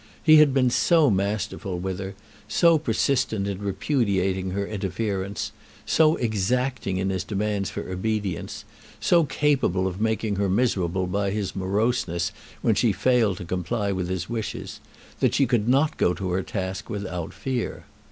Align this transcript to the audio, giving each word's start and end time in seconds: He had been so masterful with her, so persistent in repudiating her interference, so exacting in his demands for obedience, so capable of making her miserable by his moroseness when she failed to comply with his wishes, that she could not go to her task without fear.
He 0.23 0.37
had 0.37 0.51
been 0.51 0.71
so 0.71 1.11
masterful 1.11 1.77
with 1.77 1.99
her, 1.99 2.15
so 2.47 2.79
persistent 2.79 3.47
in 3.47 3.59
repudiating 3.59 4.49
her 4.49 4.65
interference, 4.65 5.51
so 5.85 6.15
exacting 6.15 6.97
in 6.97 7.11
his 7.11 7.23
demands 7.23 7.69
for 7.69 7.87
obedience, 7.87 8.65
so 8.99 9.25
capable 9.25 9.85
of 9.85 10.01
making 10.01 10.37
her 10.37 10.49
miserable 10.49 11.05
by 11.05 11.29
his 11.29 11.55
moroseness 11.55 12.31
when 12.63 12.73
she 12.73 12.91
failed 12.91 13.37
to 13.37 13.45
comply 13.45 13.91
with 13.91 14.09
his 14.09 14.27
wishes, 14.27 14.79
that 15.19 15.35
she 15.35 15.45
could 15.45 15.69
not 15.69 15.97
go 15.97 16.15
to 16.15 16.31
her 16.31 16.41
task 16.41 16.89
without 16.89 17.31
fear. 17.31 17.83